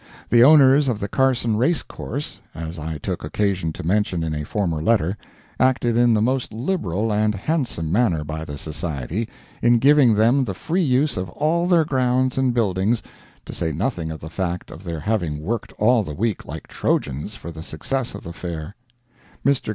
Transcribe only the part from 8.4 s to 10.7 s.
the Society, in giving them the